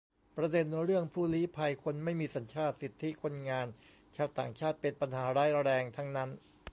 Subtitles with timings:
[0.37, 3.67] ประเด็นเรื่องผู้ลี้ภัย คนไม่มีสัญชาติ สิทธิคนงาน
[4.15, 6.29] ชาวต่างชาติ เป็นปัญหาร้ายแรงทั้งนั้น